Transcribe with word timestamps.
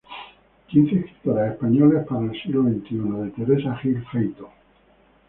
Quince 0.67 0.95
escritoras 0.95 1.53
españolas 1.53 2.07
para 2.07 2.25
el 2.25 2.41
siglo 2.41 2.63
veintiuno" 2.63 3.21
de 3.21 3.29
Teresa 3.29 3.75
Gil 3.77 4.03
Feito. 4.11 4.49